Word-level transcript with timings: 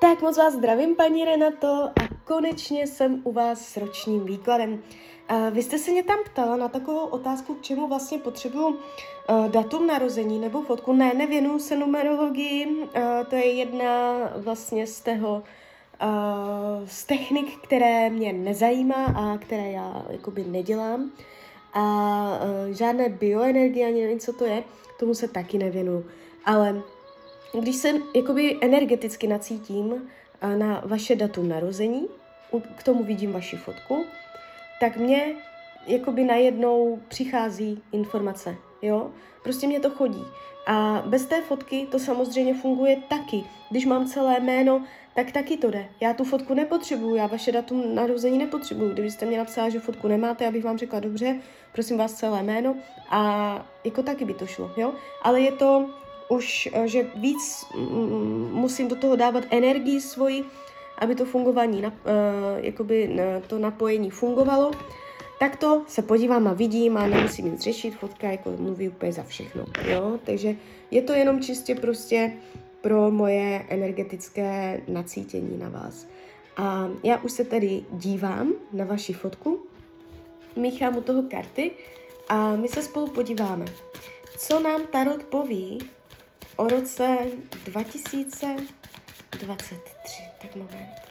Tak 0.00 0.22
moc 0.22 0.38
vás 0.38 0.54
zdravím, 0.54 0.96
paní 0.96 1.24
Renato, 1.24 1.66
a 1.66 2.08
konečně 2.24 2.86
jsem 2.86 3.20
u 3.24 3.32
vás 3.32 3.68
s 3.68 3.76
ročním 3.76 4.24
výkladem. 4.24 4.82
Vy 5.50 5.62
jste 5.62 5.78
se 5.78 5.90
mě 5.90 6.02
tam 6.02 6.18
ptala 6.24 6.56
na 6.56 6.68
takovou 6.68 7.06
otázku, 7.06 7.54
k 7.54 7.62
čemu 7.62 7.88
vlastně 7.88 8.18
potřebuju 8.18 8.78
datum 9.48 9.86
narození 9.86 10.38
nebo 10.38 10.62
fotku. 10.62 10.92
Ne, 10.92 11.14
nevěnuju 11.14 11.58
se 11.58 11.76
numerologii, 11.76 12.88
to 13.30 13.36
je 13.36 13.52
jedna 13.52 14.18
vlastně 14.36 14.86
z 14.86 15.00
toho, 15.00 15.42
z 16.84 17.04
technik, 17.04 17.58
které 17.62 18.10
mě 18.10 18.32
nezajímá 18.32 19.04
a 19.04 19.38
které 19.38 19.70
já 19.70 20.06
jakoby 20.10 20.44
nedělám. 20.44 21.10
A 21.74 22.40
žádné 22.70 23.08
bioenergie, 23.08 23.86
ani 23.86 24.02
nevím, 24.02 24.18
co 24.18 24.32
to 24.32 24.44
je, 24.44 24.64
tomu 24.98 25.14
se 25.14 25.28
taky 25.28 25.58
nevěnuju. 25.58 26.06
Ale 26.44 26.82
když 27.60 27.76
se 27.76 27.92
jakoby 28.14 28.58
energeticky 28.60 29.26
nacítím 29.26 30.08
na 30.56 30.82
vaše 30.84 31.16
datum 31.16 31.48
narození, 31.48 32.06
k 32.76 32.82
tomu 32.82 33.04
vidím 33.04 33.32
vaši 33.32 33.56
fotku, 33.56 34.04
tak 34.80 34.96
mě 34.96 35.34
jakoby 35.86 36.24
najednou 36.24 37.00
přichází 37.08 37.82
informace, 37.92 38.56
jo? 38.82 39.10
Prostě 39.42 39.66
mě 39.66 39.80
to 39.80 39.90
chodí. 39.90 40.24
A 40.66 41.02
bez 41.06 41.26
té 41.26 41.42
fotky 41.42 41.86
to 41.90 41.98
samozřejmě 41.98 42.54
funguje 42.54 42.96
taky. 43.08 43.44
Když 43.70 43.86
mám 43.86 44.06
celé 44.06 44.40
jméno, 44.40 44.82
tak 45.14 45.32
taky 45.32 45.56
to 45.56 45.70
jde. 45.70 45.88
Já 46.00 46.14
tu 46.14 46.24
fotku 46.24 46.54
nepotřebuju, 46.54 47.14
já 47.14 47.26
vaše 47.26 47.52
datum 47.52 47.94
narození 47.94 48.38
nepotřebuju. 48.38 48.92
Kdybyste 48.92 49.26
mě 49.26 49.38
napsala, 49.38 49.68
že 49.68 49.80
fotku 49.80 50.08
nemáte, 50.08 50.46
abych 50.46 50.64
vám 50.64 50.78
řekla 50.78 51.00
dobře, 51.00 51.40
prosím 51.72 51.98
vás 51.98 52.12
celé 52.12 52.42
jméno 52.42 52.76
a 53.10 53.66
jako 53.84 54.02
taky 54.02 54.24
by 54.24 54.34
to 54.34 54.46
šlo, 54.46 54.70
jo? 54.76 54.92
Ale 55.22 55.40
je 55.40 55.52
to 55.52 55.90
už, 56.28 56.68
eh, 56.72 56.88
že 56.88 57.06
víc 57.14 57.66
mm, 57.76 58.48
musím 58.52 58.88
do 58.88 58.96
toho 58.96 59.16
dávat 59.16 59.44
energii 59.50 60.00
svoji, 60.00 60.44
aby 60.98 61.14
to 61.14 61.24
fungování, 61.24 61.82
uh, 61.82 61.92
jakoby 62.56 63.20
to 63.46 63.58
napojení 63.58 64.10
fungovalo, 64.10 64.70
tak 65.38 65.56
to 65.56 65.82
se 65.86 66.02
podívám 66.02 66.48
a 66.48 66.52
vidím 66.52 66.96
a 66.96 67.06
nemusím 67.06 67.52
nic 67.52 67.60
řešit, 67.60 67.96
fotka 67.96 68.30
jako 68.30 68.50
mluví 68.58 68.88
úplně 68.88 69.12
za 69.12 69.22
všechno, 69.22 69.64
jo, 69.88 70.18
takže 70.24 70.56
je 70.90 71.02
to 71.02 71.12
jenom 71.12 71.40
čistě 71.40 71.74
prostě 71.74 72.32
pro 72.80 73.10
moje 73.10 73.64
energetické 73.68 74.80
nacítění 74.88 75.58
na 75.58 75.68
vás. 75.68 76.06
A 76.56 76.88
já 77.02 77.18
už 77.18 77.32
se 77.32 77.44
tady 77.44 77.84
dívám 77.90 78.52
na 78.72 78.84
vaši 78.84 79.12
fotku, 79.12 79.60
míchám 80.56 80.96
u 80.96 81.00
toho 81.00 81.22
karty 81.22 81.70
a 82.28 82.56
my 82.56 82.68
se 82.68 82.82
spolu 82.82 83.06
podíváme, 83.06 83.64
co 84.38 84.60
nám 84.60 84.86
Tarot 84.86 85.24
poví 85.24 85.78
o 86.56 86.68
roce 86.68 87.18
2023. 87.64 90.22
Tak 90.40 90.56
moment. 90.56 91.05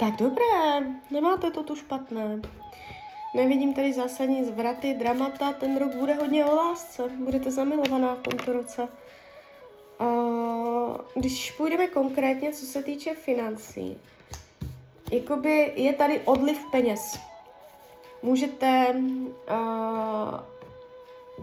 Tak 0.00 0.16
dobré, 0.16 0.80
nemáte 1.10 1.50
to 1.50 1.62
tu 1.62 1.76
špatné. 1.76 2.40
Nevidím 3.34 3.74
tady 3.74 3.92
zásadní 3.92 4.44
zvraty, 4.44 4.94
dramata, 4.94 5.52
ten 5.52 5.78
rok 5.78 5.94
bude 5.94 6.14
hodně 6.14 6.44
o 6.44 6.54
lásce, 6.54 7.08
budete 7.18 7.50
zamilovaná 7.50 8.14
v 8.14 8.22
tomto 8.22 8.52
roce. 8.52 8.88
A 9.98 10.06
když 11.14 11.50
půjdeme 11.52 11.86
konkrétně, 11.86 12.52
co 12.52 12.66
se 12.66 12.82
týče 12.82 13.14
financí, 13.14 13.98
jakoby 15.12 15.72
je 15.76 15.92
tady 15.92 16.20
odliv 16.20 16.70
peněz. 16.70 17.18
Můžete 18.22 18.94
uh, 18.94 19.04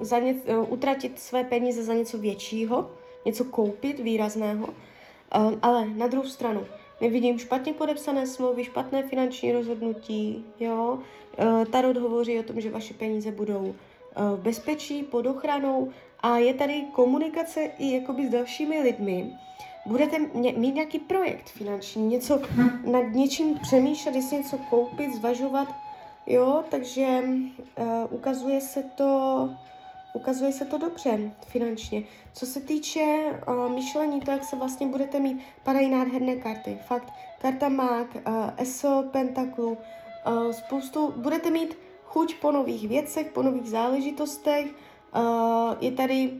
za 0.01 0.19
ně, 0.19 0.34
uh, 0.34 0.73
utratit 0.73 1.19
své 1.19 1.44
peníze 1.44 1.84
za 1.84 1.94
něco 1.94 2.17
většího, 2.17 2.91
něco 3.25 3.46
koupit 3.46 4.00
výrazného, 4.00 4.67
uh, 4.67 5.53
ale 5.62 5.85
na 5.88 6.07
druhou 6.07 6.28
stranu, 6.28 6.67
Nevidím 7.02 7.40
špatně 7.40 7.74
podepsané 7.74 8.28
smlouvy, 8.28 8.63
špatné 8.63 9.03
finanční 9.03 9.52
rozhodnutí, 9.52 10.46
jo. 10.59 11.00
E, 11.38 11.66
Tarot 11.66 11.97
hovoří 11.97 12.40
o 12.40 12.44
tom, 12.44 12.62
že 12.62 12.72
vaše 12.72 12.94
peníze 12.94 13.31
budou 13.31 13.75
e, 13.75 14.35
v 14.35 14.40
bezpečí, 14.40 15.03
pod 15.03 15.25
ochranou 15.25 15.91
a 16.19 16.38
je 16.38 16.53
tady 16.53 16.84
komunikace 16.91 17.72
i 17.80 17.94
jakoby 17.94 18.28
s 18.28 18.30
dalšími 18.31 18.81
lidmi. 18.81 19.31
Budete 19.85 20.19
mít 20.58 20.75
nějaký 20.75 21.00
projekt 21.00 21.50
finanční, 21.50 22.08
něco 22.08 22.41
nad 22.91 23.03
něčím 23.14 23.59
přemýšlet, 23.59 24.16
jestli 24.16 24.38
něco 24.38 24.58
koupit, 24.58 25.14
zvažovat, 25.14 25.68
jo, 26.25 26.64
takže 26.72 27.24
uh, 27.24 27.85
ukazuje 28.09 28.62
se 28.62 28.84
to 28.84 29.50
ukazuje 30.17 30.51
se 30.51 30.66
to 30.66 30.78
dobře 30.78 31.31
finančně. 31.47 32.03
Co 32.33 32.45
se 32.45 32.61
týče 32.61 33.05
uh, 33.47 33.72
myšlení, 33.72 34.22
to, 34.22 34.31
jak 34.31 34.44
se 34.44 34.55
vlastně 34.55 34.88
budete 34.88 35.19
mít, 35.19 35.41
padají 35.63 35.89
nádherné 35.89 36.35
karty. 36.35 36.78
Fakt, 36.88 37.13
karta 37.41 37.69
mák, 37.69 38.07
uh, 38.16 38.50
ESO, 38.57 39.03
pentaklu, 39.11 39.69
uh, 39.69 40.51
spoustu, 40.51 41.13
budete 41.17 41.50
mít 41.50 41.78
chuť 42.05 42.35
po 42.35 42.51
nových 42.51 42.88
věcech, 42.88 43.31
po 43.31 43.41
nových 43.44 43.69
záležitostech, 43.69 44.66
uh, 44.66 45.75
je 45.81 45.91
tady 45.91 46.31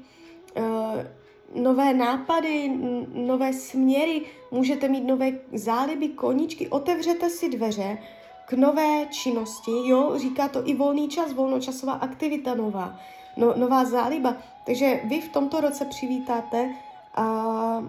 uh, 0.57 1.63
nové 1.63 1.94
nápady, 1.94 2.71
nové 3.13 3.53
směry, 3.53 4.21
můžete 4.51 4.88
mít 4.88 5.05
nové 5.05 5.31
záliby, 5.53 6.07
koníčky, 6.07 6.67
otevřete 6.67 7.29
si 7.29 7.49
dveře 7.49 7.97
k 8.47 8.53
nové 8.53 9.05
činnosti, 9.05 9.71
jo, 9.83 10.13
říká 10.19 10.47
to 10.47 10.67
i 10.67 10.73
volný 10.73 11.09
čas, 11.09 11.33
volnočasová 11.33 11.93
aktivita 11.93 12.55
nová 12.55 12.99
no, 13.37 13.53
nová 13.57 13.85
záliba. 13.85 14.35
Takže 14.65 15.01
vy 15.03 15.21
v 15.21 15.29
tomto 15.29 15.61
roce 15.61 15.85
přivítáte 15.85 16.75
a, 17.15 17.83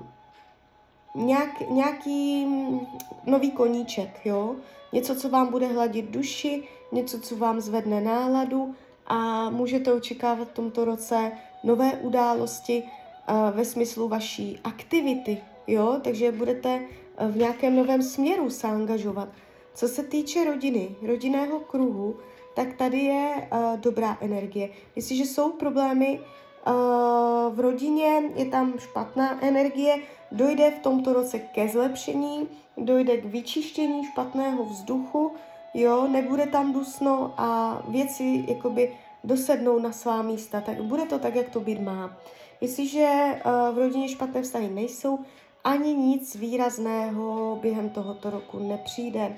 nějak, 1.14 1.70
nějaký 1.70 2.46
nový 3.24 3.50
koníček, 3.50 4.20
jo? 4.24 4.56
Něco, 4.92 5.14
co 5.14 5.28
vám 5.28 5.50
bude 5.50 5.66
hladit 5.66 6.10
duši, 6.10 6.68
něco, 6.92 7.20
co 7.20 7.36
vám 7.36 7.60
zvedne 7.60 8.00
náladu 8.00 8.74
a 9.06 9.50
můžete 9.50 9.92
očekávat 9.92 10.48
v 10.48 10.52
tomto 10.52 10.84
roce 10.84 11.32
nové 11.64 11.92
události 11.92 12.82
a, 13.26 13.50
ve 13.50 13.64
smyslu 13.64 14.08
vaší 14.08 14.60
aktivity, 14.64 15.42
jo? 15.66 16.00
Takže 16.04 16.32
budete 16.32 16.80
v 17.30 17.36
nějakém 17.36 17.76
novém 17.76 18.02
směru 18.02 18.50
se 18.50 18.66
angažovat. 18.66 19.28
Co 19.78 19.88
se 19.88 20.02
týče 20.02 20.44
rodiny, 20.44 20.96
rodinného 21.02 21.60
kruhu, 21.60 22.16
tak 22.54 22.74
tady 22.74 22.98
je 22.98 23.48
uh, 23.52 23.80
dobrá 23.80 24.18
energie. 24.20 24.68
Jestliže 24.96 25.24
jsou 25.24 25.52
problémy 25.52 26.20
uh, 26.20 26.74
v 27.54 27.60
rodině, 27.60 28.22
je 28.34 28.46
tam 28.46 28.78
špatná 28.78 29.44
energie, 29.44 29.96
dojde 30.32 30.70
v 30.70 30.78
tomto 30.78 31.12
roce 31.12 31.38
ke 31.38 31.68
zlepšení, 31.68 32.48
dojde 32.76 33.16
k 33.16 33.24
vyčištění 33.24 34.04
špatného 34.04 34.64
vzduchu, 34.64 35.32
jo, 35.74 36.08
nebude 36.08 36.46
tam 36.46 36.72
dusno 36.72 37.34
a 37.36 37.82
věci 37.88 38.44
jakoby 38.48 38.92
dosednou 39.24 39.78
na 39.78 39.92
svá 39.92 40.22
místa, 40.22 40.60
tak 40.60 40.82
bude 40.82 41.06
to 41.06 41.18
tak, 41.18 41.34
jak 41.34 41.48
to 41.48 41.60
být 41.60 41.80
má. 41.80 42.16
Jestliže 42.60 43.40
uh, 43.46 43.74
v 43.74 43.78
rodině 43.78 44.08
špatné 44.08 44.42
vztahy 44.42 44.68
nejsou, 44.68 45.18
ani 45.64 45.94
nic 45.94 46.34
výrazného 46.34 47.58
během 47.62 47.90
tohoto 47.90 48.30
roku 48.30 48.58
nepřijde. 48.58 49.36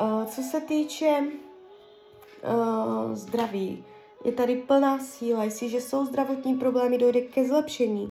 Uh, 0.00 0.24
co 0.24 0.42
se 0.42 0.60
týče 0.60 1.22
uh, 1.22 3.14
zdraví. 3.14 3.84
Je 4.24 4.32
tady 4.32 4.56
plná 4.56 4.98
síla. 4.98 5.44
Jestliže 5.44 5.80
jsou 5.80 6.04
zdravotní 6.04 6.54
problémy, 6.54 6.98
dojde 6.98 7.20
ke 7.20 7.44
zlepšení. 7.44 8.08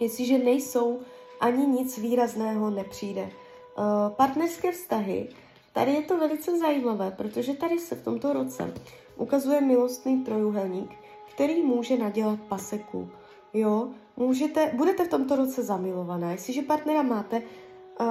Jestliže 0.00 0.38
nejsou, 0.38 1.00
ani 1.40 1.66
nic 1.66 1.98
výrazného 1.98 2.70
nepřijde. 2.70 3.22
Uh, 3.22 4.14
partnerské 4.16 4.72
vztahy. 4.72 5.28
Tady 5.72 5.92
je 5.92 6.02
to 6.02 6.18
velice 6.18 6.58
zajímavé, 6.58 7.10
protože 7.10 7.54
tady 7.54 7.78
se 7.78 7.94
v 7.94 8.04
tomto 8.04 8.32
roce 8.32 8.74
ukazuje 9.16 9.60
milostný 9.60 10.24
trojuhelník, 10.24 10.90
který 11.34 11.62
může 11.62 11.96
nadělat 11.96 12.38
paseku. 12.48 13.10
Jo, 13.54 13.88
můžete, 14.16 14.72
budete 14.74 15.04
v 15.04 15.08
tomto 15.08 15.36
roce 15.36 15.62
zamilovaná. 15.62 16.32
Jestliže 16.32 16.62
partnera 16.62 17.02
máte, 17.02 17.42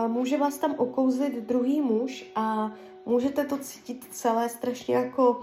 může 0.07 0.37
vás 0.37 0.57
tam 0.57 0.75
okouzlit 0.77 1.33
druhý 1.33 1.81
muž 1.81 2.31
a 2.35 2.71
můžete 3.05 3.45
to 3.45 3.57
cítit 3.57 4.07
celé 4.11 4.49
strašně 4.49 4.95
jako 4.95 5.41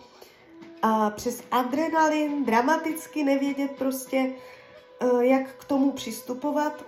a 0.82 1.10
přes 1.10 1.42
adrenalin, 1.50 2.44
dramaticky 2.44 3.24
nevědět 3.24 3.70
prostě, 3.70 4.32
eh, 5.00 5.26
jak 5.26 5.54
k 5.56 5.64
tomu 5.64 5.92
přistupovat, 5.92 6.84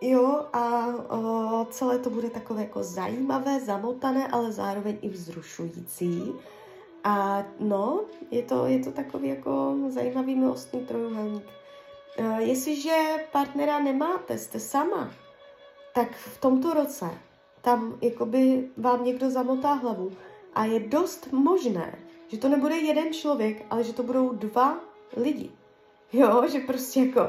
jo, 0.00 0.46
a 0.52 0.86
uh, 0.86 1.64
celé 1.70 1.98
to 1.98 2.10
bude 2.10 2.30
takové 2.30 2.60
jako 2.62 2.82
zajímavé, 2.82 3.60
zamotané, 3.60 4.28
ale 4.28 4.52
zároveň 4.52 4.98
i 5.02 5.08
vzrušující. 5.08 6.32
A 7.04 7.44
no, 7.58 8.00
je 8.30 8.42
to, 8.42 8.66
je 8.66 8.78
to 8.78 8.92
takový 8.92 9.28
jako 9.28 9.76
zajímavý 9.88 10.34
milostný 10.34 10.80
trojuhelník. 10.80 11.44
Uh, 12.18 12.38
jestliže 12.38 12.96
partnera 13.32 13.78
nemáte, 13.78 14.38
jste 14.38 14.60
sama, 14.60 15.10
tak 15.94 16.16
v 16.16 16.40
tomto 16.40 16.74
roce 16.74 17.10
tam 17.62 17.98
jakoby 18.02 18.68
vám 18.76 19.04
někdo 19.04 19.30
zamotá 19.30 19.72
hlavu 19.72 20.12
a 20.54 20.64
je 20.64 20.80
dost 20.80 21.32
možné, 21.32 21.98
že 22.28 22.38
to 22.38 22.48
nebude 22.48 22.76
jeden 22.76 23.12
člověk, 23.12 23.66
ale 23.70 23.84
že 23.84 23.92
to 23.92 24.02
budou 24.02 24.32
dva 24.32 24.78
lidi. 25.16 25.50
Jo, 26.12 26.44
že 26.48 26.60
prostě 26.60 27.00
jako 27.00 27.20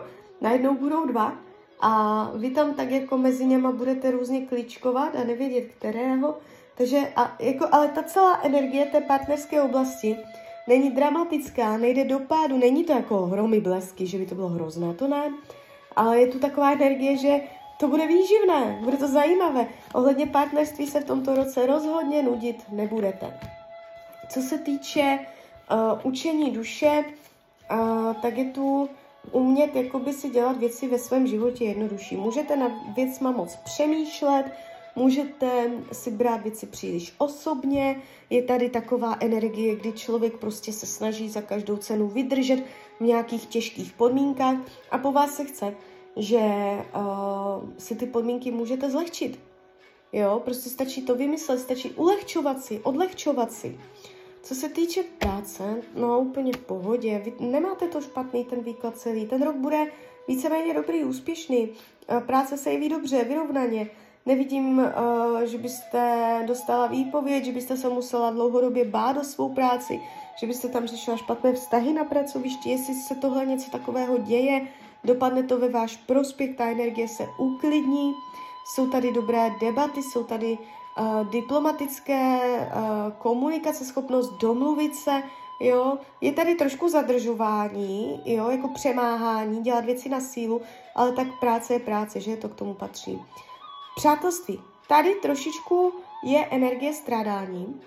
najednou 0.41 0.75
budou 0.75 1.05
dva 1.05 1.35
a 1.81 2.31
vy 2.35 2.49
tam 2.49 2.73
tak 2.73 2.91
jako 2.91 3.17
mezi 3.17 3.45
něma 3.45 3.71
budete 3.71 4.11
různě 4.11 4.45
kličkovat 4.45 5.15
a 5.15 5.23
nevědět 5.23 5.67
kterého. 5.77 6.37
Takže, 6.77 7.13
a 7.15 7.35
jako, 7.39 7.65
ale 7.71 7.87
ta 7.87 8.03
celá 8.03 8.41
energie 8.43 8.85
té 8.85 9.01
partnerské 9.01 9.61
oblasti 9.61 10.17
není 10.67 10.91
dramatická, 10.91 11.77
nejde 11.77 12.05
do 12.05 12.19
pádu, 12.19 12.57
není 12.57 12.83
to 12.83 12.93
jako 12.93 13.25
hromy 13.25 13.61
blesky, 13.61 14.07
že 14.07 14.17
by 14.17 14.25
to 14.25 14.35
bylo 14.35 14.47
hrozné, 14.47 14.93
to 14.93 15.07
ne. 15.07 15.33
Ale 15.95 16.19
je 16.19 16.27
tu 16.27 16.39
taková 16.39 16.71
energie, 16.71 17.17
že 17.17 17.39
to 17.81 17.87
bude 17.87 18.07
výživné, 18.07 18.79
bude 18.83 18.97
to 18.97 19.07
zajímavé. 19.07 19.67
Ohledně 19.93 20.25
partnerství 20.25 20.87
se 20.87 20.99
v 20.99 21.05
tomto 21.05 21.35
roce 21.35 21.65
rozhodně 21.65 22.23
nudit 22.23 22.65
nebudete. 22.69 23.39
Co 24.29 24.41
se 24.41 24.57
týče 24.57 25.19
uh, 25.19 25.99
učení 26.03 26.51
duše, 26.51 27.03
uh, 27.71 28.13
tak 28.13 28.37
je 28.37 28.45
tu 28.45 28.89
umět 29.31 29.75
jakoby 29.75 30.13
si 30.13 30.29
dělat 30.29 30.57
věci 30.57 30.87
ve 30.87 30.99
svém 30.99 31.27
životě 31.27 31.65
jednodušší. 31.65 32.17
Můžete 32.17 32.55
na 32.55 32.67
věcma 32.95 33.31
moc 33.31 33.55
přemýšlet, 33.55 34.45
můžete 34.95 35.71
si 35.91 36.11
brát 36.11 36.41
věci 36.41 36.65
příliš 36.65 37.13
osobně, 37.17 38.01
je 38.29 38.43
tady 38.43 38.69
taková 38.69 39.17
energie, 39.19 39.75
kdy 39.75 39.91
člověk 39.91 40.37
prostě 40.37 40.73
se 40.73 40.85
snaží 40.85 41.29
za 41.29 41.41
každou 41.41 41.77
cenu 41.77 42.07
vydržet 42.07 42.63
v 42.99 43.03
nějakých 43.03 43.45
těžkých 43.45 43.93
podmínkách 43.93 44.55
a 44.91 44.97
po 44.97 45.11
vás 45.11 45.35
se 45.35 45.45
chce, 45.45 45.75
že 46.15 46.39
uh, 46.95 47.69
si 47.77 47.95
ty 47.95 48.05
podmínky 48.05 48.51
můžete 48.51 48.89
zlehčit. 48.89 49.39
Jo, 50.13 50.41
prostě 50.45 50.69
stačí 50.69 51.01
to 51.01 51.15
vymyslet, 51.15 51.59
stačí 51.59 51.91
ulehčovat 51.91 52.63
si, 52.63 52.79
odlehčovat 52.79 53.51
si. 53.51 53.79
Co 54.43 54.55
se 54.55 54.69
týče 54.69 55.03
práce, 55.03 55.81
no 55.95 56.19
úplně 56.19 56.53
v 56.53 56.57
pohodě. 56.57 57.21
Vy 57.25 57.33
nemáte 57.39 57.87
to 57.87 58.01
špatný, 58.01 58.45
ten 58.45 58.63
výklad 58.63 58.97
celý. 58.97 59.25
Ten 59.25 59.43
rok 59.43 59.55
bude 59.55 59.85
víceméně 60.27 60.73
dobrý, 60.73 61.03
úspěšný. 61.03 61.69
Práce 62.25 62.57
se 62.57 62.71
jeví 62.71 62.89
dobře, 62.89 63.23
vyrovnaně. 63.23 63.89
Nevidím, 64.25 64.77
uh, 64.77 65.41
že 65.41 65.57
byste 65.57 66.43
dostala 66.47 66.87
výpověď, 66.87 67.45
že 67.45 67.51
byste 67.51 67.77
se 67.77 67.89
musela 67.89 68.31
dlouhodobě 68.31 68.85
bát 68.85 69.17
o 69.17 69.23
svou 69.23 69.53
práci, 69.53 69.99
že 70.39 70.47
byste 70.47 70.67
tam 70.67 70.87
řešila 70.87 71.17
špatné 71.17 71.53
vztahy 71.53 71.93
na 71.93 72.03
pracovišti. 72.03 72.69
Jestli 72.69 72.93
se 72.93 73.15
tohle 73.15 73.45
něco 73.45 73.71
takového 73.71 74.17
děje, 74.17 74.67
dopadne 75.03 75.43
to 75.43 75.57
ve 75.57 75.69
váš 75.69 75.97
prospěch, 75.97 76.55
ta 76.57 76.65
energie 76.65 77.07
se 77.07 77.27
uklidní, 77.37 78.13
jsou 78.65 78.89
tady 78.89 79.11
dobré 79.11 79.49
debaty, 79.61 80.03
jsou 80.03 80.23
tady 80.23 80.57
uh, 80.57 81.29
diplomatické 81.29 82.39
uh, 82.39 83.13
komunikace, 83.17 83.85
schopnost 83.85 84.29
domluvit 84.29 84.95
se, 84.95 85.23
jo, 85.59 85.97
je 86.21 86.31
tady 86.31 86.55
trošku 86.55 86.89
zadržování, 86.89 88.21
jo, 88.25 88.49
jako 88.49 88.67
přemáhání, 88.67 89.61
dělat 89.61 89.85
věci 89.85 90.09
na 90.09 90.19
sílu, 90.19 90.61
ale 90.95 91.11
tak 91.11 91.27
práce 91.39 91.73
je 91.73 91.79
práce, 91.79 92.19
že 92.19 92.37
to 92.37 92.49
k 92.49 92.55
tomu 92.55 92.73
patří. 92.73 93.21
Přátelství. 93.95 94.61
Tady 94.87 95.15
trošičku 95.15 95.93
je 96.23 96.45
energie 96.45 96.93
strádání. 96.93 97.81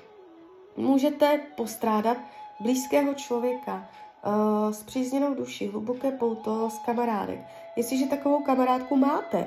Můžete 0.77 1.41
postrádat 1.57 2.17
blízkého 2.61 3.15
člověka, 3.15 3.89
uh, 4.27 4.73
s 4.73 4.83
přízněnou 4.83 5.35
duši, 5.35 5.67
hluboké 5.67 6.11
pouto 6.11 6.71
s 6.71 6.79
kamarádek. 6.79 7.41
Jestliže 7.77 8.07
takovou 8.07 8.43
kamarádku 8.43 8.97
máte, 8.97 9.47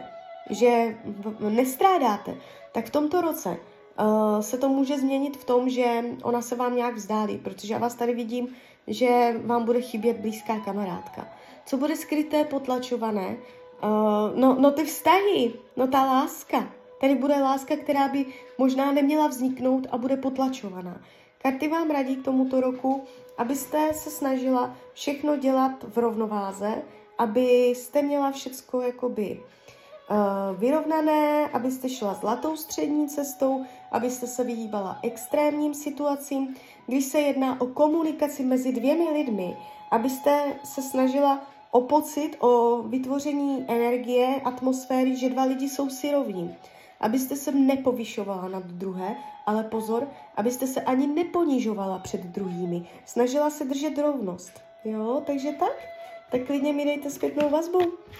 že 0.49 0.97
nestrádáte, 1.39 2.35
tak 2.71 2.85
v 2.85 2.89
tomto 2.89 3.21
roce 3.21 3.49
uh, 3.49 4.39
se 4.41 4.57
to 4.57 4.69
může 4.69 4.97
změnit 4.97 5.37
v 5.37 5.43
tom, 5.43 5.69
že 5.69 6.03
ona 6.23 6.41
se 6.41 6.55
vám 6.55 6.75
nějak 6.75 6.95
vzdálí, 6.95 7.37
protože 7.37 7.73
já 7.73 7.79
vás 7.79 7.95
tady 7.95 8.13
vidím, 8.13 8.47
že 8.87 9.35
vám 9.45 9.65
bude 9.65 9.81
chybět 9.81 10.17
blízká 10.17 10.59
kamarádka. 10.59 11.27
Co 11.65 11.77
bude 11.77 11.95
skryté, 11.95 12.43
potlačované? 12.43 13.37
Uh, 13.83 13.89
no, 14.39 14.57
no 14.59 14.71
ty 14.71 14.85
vztahy, 14.85 15.53
no 15.75 15.87
ta 15.87 16.05
láska. 16.05 16.73
Tady 17.01 17.15
bude 17.15 17.35
láska, 17.35 17.75
která 17.75 18.07
by 18.07 18.25
možná 18.57 18.91
neměla 18.91 19.27
vzniknout 19.27 19.87
a 19.91 19.97
bude 19.97 20.17
potlačovaná. 20.17 21.01
Karty 21.47 21.67
vám 21.67 21.89
radí 21.89 22.15
k 22.15 22.25
tomuto 22.25 22.61
roku, 22.61 23.03
abyste 23.37 23.93
se 23.93 24.09
snažila 24.09 24.75
všechno 24.93 25.37
dělat 25.37 25.71
v 25.83 25.97
rovnováze, 25.97 26.81
abyste 27.17 28.01
měla 28.01 28.31
všecko 28.31 28.81
jakoby 28.81 29.39
uh, 29.39 30.59
vyrovnané, 30.59 31.47
abyste 31.47 31.89
šla 31.89 32.13
zlatou 32.13 32.55
střední 32.55 33.07
cestou, 33.07 33.65
abyste 33.91 34.27
se 34.27 34.43
vyhýbala 34.43 34.99
extrémním 35.03 35.73
situacím, 35.73 36.55
když 36.87 37.05
se 37.05 37.19
jedná 37.19 37.61
o 37.61 37.67
komunikaci 37.67 38.43
mezi 38.43 38.71
dvěmi 38.71 39.09
lidmi, 39.09 39.57
abyste 39.91 40.59
se 40.63 40.81
snažila 40.81 41.41
o 41.71 41.81
pocit, 41.81 42.35
o 42.39 42.83
vytvoření 42.83 43.65
energie, 43.67 44.41
atmosféry, 44.43 45.15
že 45.15 45.29
dva 45.29 45.43
lidi 45.43 45.69
jsou 45.69 45.89
si 45.89 46.11
rovní 46.11 46.55
abyste 46.99 47.35
se 47.35 47.51
nepovyšovala 47.51 48.47
nad 48.47 48.65
druhé, 48.65 49.15
ale 49.45 49.63
pozor, 49.63 50.07
abyste 50.35 50.67
se 50.67 50.81
ani 50.81 51.07
neponižovala 51.07 51.99
před 51.99 52.21
druhými. 52.21 52.87
Snažila 53.05 53.49
se 53.49 53.65
držet 53.65 53.97
rovnost. 53.97 54.51
Jo, 54.85 55.21
takže 55.25 55.51
tak? 55.51 55.75
Tak 56.31 56.41
klidně 56.45 56.73
mi 56.73 56.85
dejte 56.85 57.09
zpětnou 57.09 57.49
vazbu. 57.49 57.79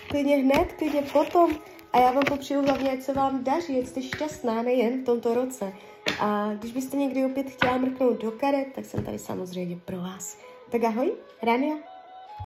Klidně 0.10 0.36
hned, 0.36 0.74
klidně 0.74 1.02
potom. 1.02 1.52
A 1.94 2.00
já 2.00 2.12
vám 2.12 2.24
popřeju 2.28 2.62
hlavně, 2.62 2.92
ať 2.92 3.02
se 3.02 3.14
vám 3.14 3.44
daří, 3.44 3.80
ať 3.80 3.88
jste 3.88 4.02
šťastná 4.02 4.62
nejen 4.62 5.02
v 5.02 5.06
tomto 5.06 5.34
roce. 5.34 5.74
A 6.20 6.54
když 6.54 6.72
byste 6.72 6.98
někdy 6.98 7.26
opět 7.26 7.50
chtěla 7.50 7.78
mrknout 7.78 8.22
do 8.22 8.32
karet, 8.32 8.68
tak 8.76 8.86
jsem 8.86 9.04
tady 9.04 9.20
samozřejmě 9.20 9.80
pro 9.86 9.98
vás. 9.98 10.38
Tak 10.72 10.84
ahoj, 10.84 11.14
Rania. 11.44 11.97